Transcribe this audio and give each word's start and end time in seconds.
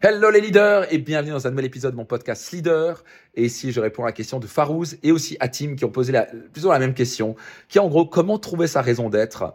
Hello 0.00 0.30
les 0.30 0.40
leaders 0.40 0.92
et 0.92 0.98
bienvenue 0.98 1.32
dans 1.32 1.48
un 1.48 1.50
nouvel 1.50 1.64
épisode 1.64 1.90
de 1.90 1.96
mon 1.96 2.04
podcast 2.04 2.52
Leader. 2.52 3.02
Et 3.34 3.46
ici, 3.46 3.72
je 3.72 3.80
réponds 3.80 4.04
à 4.04 4.06
la 4.06 4.12
question 4.12 4.38
de 4.38 4.46
Farouz 4.46 4.96
et 5.02 5.10
aussi 5.10 5.36
à 5.40 5.48
Tim 5.48 5.74
qui 5.74 5.84
ont 5.84 5.90
posé 5.90 6.12
la, 6.12 6.28
moins 6.62 6.74
la 6.74 6.78
même 6.78 6.94
question, 6.94 7.34
qui 7.68 7.78
est 7.78 7.80
en 7.80 7.88
gros 7.88 8.06
comment 8.06 8.38
trouver 8.38 8.68
sa 8.68 8.80
raison 8.80 9.10
d'être 9.10 9.54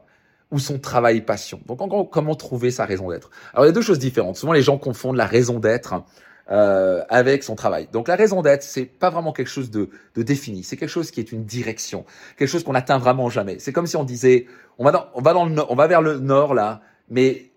ou 0.51 0.59
son 0.59 0.79
travail 0.79 1.21
passion? 1.21 1.61
Donc 1.65 1.81
en 1.81 1.87
gros, 1.87 2.03
comment 2.03 2.35
trouver 2.35 2.71
sa 2.71 2.83
raison 2.83 3.09
d'être? 3.09 3.29
Alors 3.53 3.63
il 3.63 3.69
y 3.69 3.71
a 3.71 3.73
deux 3.73 3.81
choses 3.81 3.99
différentes. 3.99 4.35
Souvent 4.35 4.51
les 4.51 4.61
gens 4.61 4.77
confondent 4.77 5.15
la 5.15 5.27
raison 5.27 5.59
d'être 5.59 6.03
euh, 6.51 7.03
avec 7.07 7.41
son 7.41 7.55
travail. 7.55 7.87
Donc 7.93 8.09
la 8.09 8.17
raison 8.17 8.41
d'être, 8.41 8.63
c'est 8.63 8.83
pas 8.83 9.09
vraiment 9.09 9.31
quelque 9.31 9.49
chose 9.49 9.71
de, 9.71 9.91
de 10.13 10.23
défini. 10.23 10.65
C'est 10.65 10.75
quelque 10.75 10.89
chose 10.89 11.09
qui 11.09 11.21
est 11.21 11.31
une 11.31 11.45
direction, 11.45 12.03
quelque 12.35 12.49
chose 12.49 12.65
qu'on 12.65 12.75
atteint 12.75 12.97
vraiment 12.97 13.29
jamais. 13.29 13.59
C'est 13.59 13.71
comme 13.71 13.87
si 13.87 13.95
on 13.95 14.03
disait, 14.03 14.47
on 14.77 14.83
va 14.83 14.91
dans, 14.91 15.05
on 15.13 15.21
va 15.21 15.31
dans 15.31 15.45
le, 15.45 15.61
on 15.69 15.75
va 15.75 15.87
vers 15.87 16.01
le 16.01 16.19
nord 16.19 16.53
là, 16.53 16.81
mais 17.09 17.52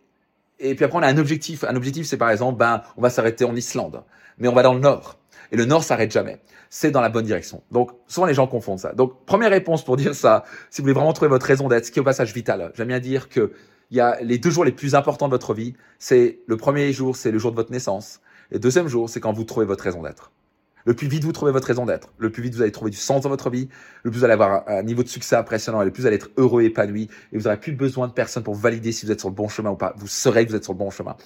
et 0.59 0.75
puis 0.75 0.84
après, 0.84 0.98
on 0.98 1.02
a 1.02 1.09
un 1.09 1.18
objectif. 1.18 1.64
Un 1.64 1.77
objectif, 1.77 2.07
c'est 2.07 2.16
par 2.16 2.30
exemple, 2.30 2.59
ben, 2.59 2.82
on 2.96 3.02
va 3.02 3.11
s'arrêter 3.11 3.45
en 3.45 3.54
Islande, 3.54 4.02
mais 4.39 4.48
on 4.48 4.54
va 4.54 4.62
dans 4.62 4.75
le 4.75 4.80
nord. 4.80 5.18
Et 5.53 5.57
le 5.57 5.64
nord 5.64 5.85
s'arrête 5.85 6.11
jamais. 6.11 6.40
C'est 6.71 6.90
dans 6.90 7.00
la 7.00 7.08
bonne 7.08 7.25
direction. 7.25 7.63
Donc, 7.71 7.90
souvent 8.07 8.26
les 8.26 8.35
gens 8.35 8.46
confondent 8.46 8.80
ça. 8.80 8.93
Donc, 8.93 9.25
première 9.27 9.50
réponse 9.50 9.85
pour 9.85 9.96
dire 9.96 10.14
ça, 10.14 10.44
si 10.71 10.80
vous 10.80 10.85
voulez 10.85 10.94
vraiment 10.94 11.13
trouver 11.13 11.29
votre 11.29 11.46
raison 11.46 11.68
d'être, 11.68 11.86
ce 11.86 11.90
qui 11.90 11.99
est 11.99 12.03
au 12.03 12.04
passage 12.04 12.32
vital. 12.32 12.72
J'aime 12.75 12.89
bien 12.89 12.99
dire 12.99 13.29
que 13.29 13.53
il 13.90 13.96
y 13.96 14.00
a 14.00 14.21
les 14.21 14.39
deux 14.39 14.50
jours 14.50 14.64
les 14.64 14.72
plus 14.72 14.96
importants 14.96 15.27
de 15.27 15.32
votre 15.32 15.54
vie. 15.54 15.75
C'est 16.00 16.40
le 16.46 16.57
premier 16.57 16.93
jour, 16.93 17.14
c'est 17.14 17.30
le 17.30 17.38
jour 17.38 17.52
de 17.52 17.57
votre 17.57 17.71
naissance. 17.71 18.21
Et 18.50 18.54
le 18.54 18.61
deuxième 18.61 18.88
jour, 18.88 19.08
c'est 19.08 19.21
quand 19.21 19.32
vous 19.32 19.44
trouvez 19.44 19.66
votre 19.66 19.85
raison 19.85 20.02
d'être. 20.02 20.32
Le 20.86 20.95
plus 20.95 21.08
vite 21.08 21.25
vous 21.25 21.32
trouvez 21.32 21.50
votre 21.53 21.67
raison 21.67 21.85
d'être, 21.85 22.13
le 22.17 22.31
plus 22.31 22.45
vite 22.45 22.54
vous 22.54 22.63
allez 22.63 22.71
trouver 22.71 22.93
du 22.93 22.96
sens 22.96 23.22
dans 23.22 23.29
votre 23.29 23.50
vie, 23.50 23.68
le 24.04 24.11
plus 24.11 24.21
vous 24.21 24.25
allez 24.25 24.35
avoir 24.35 24.63
un, 24.68 24.85
niveau 24.85 25.03
de 25.03 25.08
succès 25.08 25.35
impressionnant 25.35 25.82
et 25.82 25.85
le 25.85 25.90
plus 25.90 26.03
vous 26.03 26.07
allez 26.07 26.17
être 26.17 26.31
heureux 26.36 26.63
et 26.63 26.67
épanoui 26.67 27.11
et 27.32 27.39
vous 27.39 27.44
n'aurez 27.44 27.58
plus 27.58 27.72
besoin 27.72 28.07
de 28.07 28.13
personne 28.13 28.44
pour 28.44 28.54
valider 28.54 28.93
si 28.93 29.04
vous 29.04 29.11
êtes 29.11 29.18
sur 29.18 29.29
le 29.29 29.35
bon 29.35 29.49
chemin 29.49 29.71
ou 29.71 29.77
pas. 29.77 29.94
Vous 29.99 30.07
saurez 30.07 30.46
que 30.46 30.50
vous 30.50 30.57
êtes 30.57 30.63
sur 30.64 30.72
le 30.72 30.79
bon 30.79 30.91
chemin. 30.91 31.17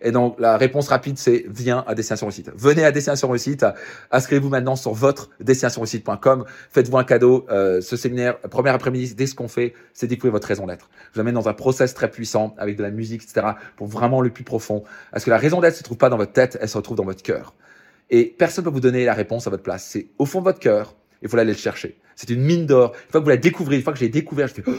Et 0.00 0.12
donc, 0.12 0.38
la 0.38 0.56
réponse 0.56 0.88
rapide, 0.88 1.16
c'est 1.16 1.46
viens 1.48 1.84
à 1.86 1.94
Destination 1.94 2.26
Réussite. 2.26 2.50
Venez 2.56 2.84
à 2.84 2.92
Destination 2.92 3.28
Réussite. 3.28 3.64
Inscrivez-vous 4.10 4.50
maintenant 4.50 4.76
sur 4.76 4.92
votre 4.92 5.30
destinationréussite.com. 5.40 6.44
Faites-vous 6.70 6.98
un 6.98 7.04
cadeau. 7.04 7.46
Euh, 7.50 7.80
ce 7.80 7.96
séminaire, 7.96 8.38
premier 8.38 8.70
après-midi, 8.70 9.14
dès 9.14 9.26
ce 9.26 9.34
qu'on 9.34 9.48
fait, 9.48 9.72
c'est 9.94 10.06
découvrir 10.06 10.32
votre 10.32 10.48
raison 10.48 10.66
d'être. 10.66 10.90
Je 11.10 11.14
vous 11.14 11.20
amène 11.20 11.34
dans 11.34 11.48
un 11.48 11.54
process 11.54 11.94
très 11.94 12.10
puissant 12.10 12.54
avec 12.58 12.76
de 12.76 12.82
la 12.82 12.90
musique, 12.90 13.22
etc. 13.22 13.52
pour 13.76 13.86
vraiment 13.86 14.20
le 14.20 14.30
plus 14.30 14.44
profond. 14.44 14.84
Parce 15.10 15.24
que 15.24 15.30
la 15.30 15.38
raison 15.38 15.60
d'être 15.60 15.76
se 15.76 15.82
trouve 15.82 15.98
pas 15.98 16.10
dans 16.10 16.18
votre 16.18 16.32
tête, 16.32 16.58
elle 16.60 16.68
se 16.68 16.76
retrouve 16.76 16.96
dans 16.96 17.04
votre 17.04 17.22
cœur. 17.22 17.54
Et 18.14 18.26
personne 18.26 18.64
ne 18.64 18.70
peut 18.70 18.74
vous 18.74 18.80
donner 18.80 19.04
la 19.04 19.12
réponse 19.12 19.48
à 19.48 19.50
votre 19.50 19.64
place. 19.64 19.84
C'est 19.90 20.06
au 20.18 20.24
fond 20.24 20.38
de 20.38 20.44
votre 20.44 20.60
cœur. 20.60 20.94
Il 21.20 21.28
faut 21.28 21.36
aller 21.36 21.50
le 21.50 21.58
chercher. 21.58 21.98
C'est 22.14 22.30
une 22.30 22.42
mine 22.42 22.64
d'or. 22.64 22.92
Une 23.06 23.10
fois 23.10 23.20
que 23.20 23.24
vous 23.24 23.30
la 23.30 23.36
découvrez, 23.36 23.74
une 23.74 23.82
fois 23.82 23.92
que 23.92 23.98
j'ai 23.98 24.08
découvert, 24.08 24.46
je 24.46 24.54
fais, 24.54 24.62
oh, 24.64 24.72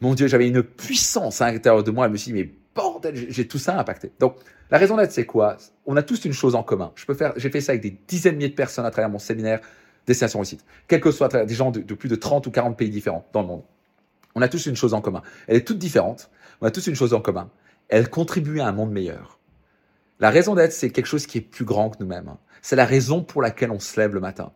mon 0.00 0.14
Dieu, 0.14 0.26
j'avais 0.26 0.48
une 0.48 0.62
puissance 0.62 1.42
à 1.42 1.52
l'intérieur 1.52 1.84
de 1.84 1.90
moi. 1.90 2.06
Je 2.06 2.12
me 2.12 2.16
suis 2.16 2.32
dit, 2.32 2.38
mais 2.38 2.50
bordel, 2.74 3.26
j'ai 3.28 3.46
tout 3.46 3.58
ça 3.58 3.78
impacté. 3.78 4.10
Donc, 4.18 4.36
la 4.70 4.78
raison 4.78 4.96
d'être, 4.96 5.12
c'est 5.12 5.26
quoi? 5.26 5.58
On 5.84 5.98
a 5.98 6.02
tous 6.02 6.24
une 6.24 6.32
chose 6.32 6.54
en 6.54 6.62
commun. 6.62 6.92
Je 6.94 7.04
peux 7.04 7.12
faire, 7.12 7.34
j'ai 7.36 7.50
fait 7.50 7.60
ça 7.60 7.72
avec 7.72 7.82
des 7.82 7.94
dizaines 8.08 8.32
de 8.32 8.38
milliers 8.38 8.48
de 8.48 8.54
personnes 8.54 8.86
à 8.86 8.90
travers 8.90 9.10
mon 9.10 9.18
séminaire 9.18 9.60
Destination 10.06 10.38
Réussite. 10.38 10.64
Quel 10.86 11.02
que 11.02 11.10
soit 11.10 11.44
des 11.44 11.54
gens 11.54 11.70
de, 11.70 11.80
de 11.80 11.94
plus 11.94 12.08
de 12.08 12.16
30 12.16 12.46
ou 12.46 12.50
40 12.50 12.78
pays 12.78 12.88
différents 12.88 13.28
dans 13.34 13.42
le 13.42 13.48
monde. 13.48 13.64
On 14.34 14.40
a 14.40 14.48
tous 14.48 14.64
une 14.64 14.76
chose 14.76 14.94
en 14.94 15.02
commun. 15.02 15.20
Elle 15.46 15.56
est 15.56 15.66
toute 15.66 15.78
différente. 15.78 16.30
On 16.62 16.66
a 16.66 16.70
tous 16.70 16.86
une 16.86 16.94
chose 16.94 17.12
en 17.12 17.20
commun. 17.20 17.50
Elle 17.90 18.08
contribue 18.08 18.60
à 18.60 18.66
un 18.66 18.72
monde 18.72 18.92
meilleur. 18.92 19.37
La 20.20 20.30
raison 20.30 20.54
d'être, 20.54 20.72
c'est 20.72 20.90
quelque 20.90 21.06
chose 21.06 21.26
qui 21.26 21.38
est 21.38 21.42
plus 21.42 21.64
grand 21.64 21.90
que 21.90 21.96
nous-mêmes. 22.00 22.34
C'est 22.62 22.76
la 22.76 22.84
raison 22.84 23.22
pour 23.22 23.42
laquelle 23.42 23.70
on 23.70 23.78
se 23.78 23.98
lève 24.00 24.14
le 24.14 24.20
matin. 24.20 24.52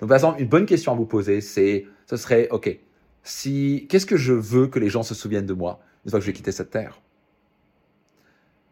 Donc, 0.00 0.08
par 0.08 0.16
exemple, 0.16 0.40
une 0.40 0.48
bonne 0.48 0.66
question 0.66 0.92
à 0.92 0.94
vous 0.94 1.06
poser, 1.06 1.40
c'est, 1.40 1.86
ce 2.06 2.16
serait, 2.16 2.48
OK, 2.50 2.78
si, 3.22 3.86
qu'est-ce 3.88 4.06
que 4.06 4.16
je 4.16 4.32
veux 4.32 4.66
que 4.66 4.78
les 4.78 4.88
gens 4.88 5.02
se 5.02 5.14
souviennent 5.14 5.46
de 5.46 5.54
moi 5.54 5.80
une 6.04 6.10
fois 6.10 6.20
que 6.20 6.24
je 6.24 6.30
vais 6.30 6.36
quitter 6.36 6.52
cette 6.52 6.70
terre? 6.70 7.00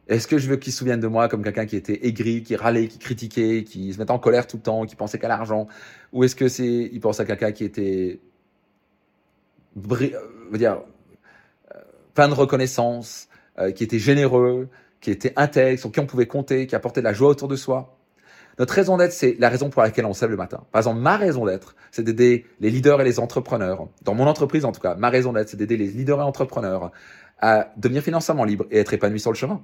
Est-ce 0.06 0.26
que 0.26 0.36
je 0.36 0.48
veux 0.48 0.56
qu'ils 0.56 0.72
se 0.72 0.80
souviennent 0.80 1.00
de 1.00 1.06
moi 1.06 1.28
comme 1.28 1.42
quelqu'un 1.42 1.64
qui 1.64 1.76
était 1.76 2.06
aigri, 2.06 2.42
qui 2.42 2.56
râlait, 2.56 2.88
qui 2.88 2.98
critiquait, 2.98 3.64
qui 3.64 3.92
se 3.92 3.98
mettait 3.98 4.10
en 4.10 4.18
colère 4.18 4.46
tout 4.46 4.58
le 4.58 4.62
temps, 4.62 4.84
qui 4.84 4.96
pensait 4.96 5.18
qu'à 5.18 5.28
l'argent? 5.28 5.66
Ou 6.12 6.24
est-ce 6.24 6.36
que 6.36 6.48
c'est, 6.48 6.90
il 6.92 7.00
pense 7.00 7.20
à 7.20 7.24
quelqu'un 7.24 7.52
qui 7.52 7.64
était, 7.64 8.20
euh, 9.76 10.10
veut 10.50 10.58
dire, 10.58 10.82
euh, 11.74 11.78
plein 12.12 12.28
de 12.28 12.34
reconnaissance, 12.34 13.28
euh, 13.58 13.72
qui 13.72 13.82
était 13.82 13.98
généreux, 13.98 14.68
qui 15.04 15.10
était 15.10 15.34
intègre, 15.36 15.78
sur 15.78 15.92
qui 15.92 16.00
on 16.00 16.06
pouvait 16.06 16.26
compter, 16.26 16.66
qui 16.66 16.74
apportait 16.74 17.02
de 17.02 17.04
la 17.04 17.12
joie 17.12 17.28
autour 17.28 17.46
de 17.46 17.56
soi? 17.56 17.98
Notre 18.58 18.72
raison 18.72 18.96
d'être, 18.96 19.12
c'est 19.12 19.36
la 19.38 19.50
raison 19.50 19.68
pour 19.68 19.82
laquelle 19.82 20.06
on 20.06 20.14
se 20.14 20.24
le 20.24 20.34
matin. 20.34 20.64
Par 20.72 20.78
exemple, 20.80 21.00
ma 21.00 21.18
raison 21.18 21.44
d'être, 21.44 21.76
c'est 21.90 22.02
d'aider 22.02 22.46
les 22.60 22.70
leaders 22.70 23.02
et 23.02 23.04
les 23.04 23.20
entrepreneurs. 23.20 23.88
Dans 24.02 24.14
mon 24.14 24.26
entreprise, 24.26 24.64
en 24.64 24.72
tout 24.72 24.80
cas, 24.80 24.94
ma 24.94 25.10
raison 25.10 25.34
d'être, 25.34 25.50
c'est 25.50 25.58
d'aider 25.58 25.76
les 25.76 25.88
leaders 25.88 26.20
et 26.20 26.22
entrepreneurs 26.22 26.90
à 27.38 27.68
devenir 27.76 28.02
financièrement 28.02 28.44
libres 28.44 28.64
et 28.70 28.78
être 28.78 28.94
épanouis 28.94 29.20
sur 29.20 29.30
le 29.30 29.36
chemin. 29.36 29.60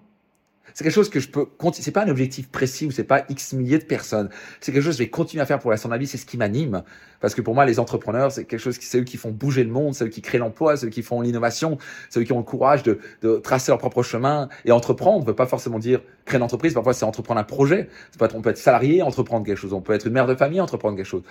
C'est 0.75 0.84
quelque 0.84 0.92
chose 0.92 1.10
que 1.10 1.20
je 1.20 1.28
peux 1.28 1.44
continuer. 1.44 1.84
C'est 1.84 1.92
pas 1.92 2.04
un 2.04 2.08
objectif 2.08 2.48
précis 2.48 2.86
ou 2.86 2.91
c'est 2.91 3.04
pas 3.04 3.25
X 3.28 3.53
milliers 3.53 3.78
de 3.78 3.84
personnes. 3.84 4.31
C'est 4.60 4.72
quelque 4.72 4.82
chose 4.82 4.94
que 4.94 4.98
je 4.98 5.04
vais 5.04 5.10
continuer 5.10 5.42
à 5.42 5.47
faire 5.47 5.58
pour 5.58 5.70
la 5.70 5.76
avis. 5.91 6.06
C'est 6.06 6.19
ce 6.19 6.26
qui 6.26 6.36
m'anime. 6.36 6.82
Parce 7.20 7.34
que 7.34 7.42
pour 7.42 7.54
moi, 7.54 7.66
les 7.66 7.78
entrepreneurs, 7.78 8.32
c'est 8.32 8.44
quelque 8.44 8.60
chose 8.60 8.78
qui, 8.78 8.86
c'est 8.86 9.00
eux 9.00 9.04
qui 9.04 9.16
font 9.16 9.30
bouger 9.30 9.64
le 9.64 9.70
monde, 9.70 9.94
c'est 9.94 10.04
eux 10.04 10.09
qui 10.09 10.22
créent 10.22 10.38
l'emploi, 10.38 10.76
c'est 10.76 10.86
eux 10.86 10.91
qui 10.91 11.03
font 11.03 11.20
l'innovation, 11.20 11.76
c'est 12.09 12.20
eux 12.20 12.25
qui 12.25 12.32
ont 12.32 12.38
le 12.38 12.44
courage 12.44 12.82
de, 12.82 12.98
de 13.22 13.36
tracer 13.36 13.70
leur 13.70 13.78
propre 13.78 14.03
chemin 14.03 14.48
et 14.64 14.72
entreprendre. 14.72 15.20
ne 15.20 15.26
veut 15.26 15.34
pas 15.34 15.47
forcément 15.47 15.78
dire 15.78 16.00
créer 16.25 16.38
une 16.38 16.42
entreprise. 16.42 16.75
Parfois, 16.75 16.94
c'est 16.94 17.04
entreprendre 17.04 17.41
un 17.41 17.44
projet. 17.44 17.88
On 18.20 18.41
peut 18.41 18.50
être 18.50 18.59
salarié, 18.59 19.03
entreprendre 19.03 19.44
quelque 19.44 19.59
chose. 19.59 19.72
On 19.72 19.82
peut 19.82 19.92
être 19.92 20.06
une 20.06 20.14
mère 20.14 20.26
de 20.26 20.34
famille, 20.34 20.60
entreprendre 20.60 20.97
quelque 20.97 21.06
chose. 21.06 21.22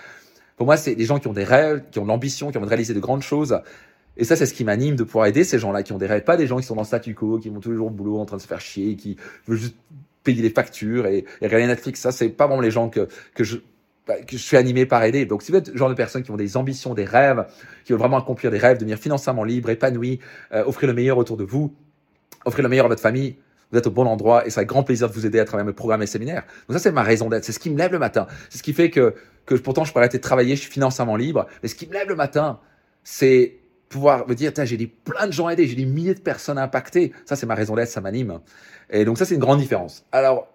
Pour 0.57 0.65
moi, 0.65 0.75
c'est 0.75 0.93
des 0.93 1.05
gens 1.05 1.19
qui 1.19 1.27
ont 1.27 1.33
des 1.33 1.45
rêves, 1.45 1.83
qui 1.89 1.99
ont 1.99 2.03
de 2.03 2.09
l'ambition, 2.09 2.51
qui 2.51 2.57
ont 2.57 2.61
de 2.61 2.67
réaliser 2.67 2.93
de 2.93 2.99
grandes 2.99 3.23
choses 3.23 3.59
et 4.19 4.25
ça, 4.25 4.35
c'est 4.35 4.45
ce 4.45 4.53
qui 4.53 4.65
m'anime 4.65 4.97
de 4.97 5.03
pouvoir 5.05 5.27
aider 5.27 5.45
ces 5.45 5.59
gens-là 5.59 5.81
qui 5.81 5.93
ont 5.93 5.97
des 5.97 6.05
rêves, 6.05 6.25
pas 6.25 6.35
des 6.35 6.45
gens 6.45 6.57
qui 6.57 6.63
sont 6.63 6.75
dans 6.75 6.81
le 6.81 6.87
statu 6.87 7.15
quo, 7.15 7.39
qui 7.39 7.47
vont 7.47 7.61
toujours 7.61 7.87
au 7.87 7.89
boulot 7.89 8.19
en 8.19 8.25
train 8.25 8.35
de 8.35 8.41
se 8.41 8.47
faire 8.47 8.59
chier, 8.59 8.97
qui 8.97 9.15
veulent 9.47 9.57
juste 9.57 9.77
payer 10.23 10.41
les 10.41 10.49
factures 10.49 11.07
et, 11.07 11.23
regarder 11.41 11.67
Netflix. 11.67 12.01
Ça, 12.01 12.11
c'est 12.11 12.27
pas 12.27 12.45
vraiment 12.45 12.61
les 12.61 12.69
gens 12.69 12.89
que, 12.89 13.07
bah, 14.05 14.15
que 14.27 14.35
je 14.35 14.43
suis 14.43 14.57
animé 14.57 14.85
par 14.85 15.01
aider. 15.05 15.25
Donc, 15.25 15.41
si 15.41 15.53
vous 15.53 15.57
êtes 15.57 15.69
le 15.69 15.77
genre 15.77 15.87
de 15.87 15.93
personnes 15.93 16.23
qui 16.23 16.31
ont 16.31 16.35
des 16.35 16.57
ambitions, 16.57 16.93
des 16.93 17.05
rêves, 17.05 17.45
qui 17.85 17.93
veulent 17.93 17.99
vraiment 17.99 18.17
accomplir 18.17 18.51
des 18.51 18.57
rêves, 18.57 18.77
devenir 18.77 18.97
financièrement 18.97 19.45
libre, 19.45 19.69
épanoui, 19.69 20.19
euh, 20.51 20.65
offrir 20.65 20.87
le 20.87 20.93
meilleur 20.93 21.17
autour 21.17 21.37
de 21.37 21.45
vous, 21.45 21.73
offrir 22.43 22.63
le 22.63 22.69
meilleur 22.69 22.87
à 22.87 22.89
votre 22.89 23.01
famille, 23.01 23.37
vous 23.71 23.77
êtes 23.77 23.87
au 23.87 23.91
bon 23.91 24.05
endroit 24.05 24.45
et 24.45 24.49
ça 24.49 24.61
a 24.61 24.65
grand 24.65 24.83
plaisir 24.83 25.07
de 25.07 25.13
vous 25.13 25.25
aider 25.25 25.39
à 25.39 25.45
travers 25.45 25.65
mes 25.65 25.73
programmes 25.73 26.01
et 26.01 26.07
séminaires. 26.07 26.43
Donc 26.67 26.77
ça, 26.77 26.83
c'est 26.83 26.91
ma 26.91 27.03
raison 27.03 27.29
d'être. 27.29 27.45
C'est 27.45 27.53
ce 27.53 27.59
qui 27.59 27.69
me 27.69 27.77
lève 27.77 27.93
le 27.93 27.99
matin. 27.99 28.27
C'est 28.49 28.57
ce 28.57 28.63
qui 28.63 28.73
fait 28.73 28.89
que, 28.89 29.13
que 29.45 29.55
pourtant, 29.55 29.85
je 29.85 29.93
peux 29.93 29.99
arrêter 29.99 30.17
de 30.17 30.23
travailler, 30.23 30.57
je 30.57 30.61
suis 30.61 30.71
financièrement 30.71 31.15
libre. 31.15 31.47
Mais 31.63 31.69
ce 31.69 31.75
qui 31.75 31.87
me 31.87 31.93
lève 31.93 32.09
le 32.09 32.15
matin, 32.15 32.59
c'est 33.03 33.59
pouvoir 33.89 34.27
me 34.27 34.35
dire, 34.35 34.51
j'ai 34.63 34.77
des, 34.77 34.87
plein 34.87 35.27
de 35.27 35.33
gens 35.33 35.47
à 35.47 35.53
aider, 35.53 35.67
j'ai 35.67 35.75
des 35.75 35.85
milliers 35.85 36.13
de 36.13 36.21
personnes 36.21 36.57
impactées. 36.57 37.11
Ça, 37.25 37.35
c'est 37.35 37.47
ma 37.47 37.55
raison 37.55 37.75
d'être, 37.75 37.89
ça 37.89 38.01
m'anime. 38.01 38.39
Et 38.89 39.03
donc 39.03 39.17
ça, 39.17 39.25
c'est 39.25 39.35
une 39.35 39.41
grande 39.41 39.59
différence. 39.59 40.05
Alors, 40.11 40.47